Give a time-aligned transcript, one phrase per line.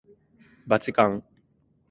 [0.65, 1.23] ばちかん